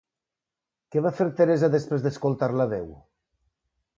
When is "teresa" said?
1.41-1.69